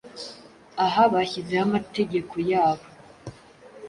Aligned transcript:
Aha 0.85 1.03
bashyizeho 1.13 1.63
amategeko 1.67 2.35
yabo 2.51 2.85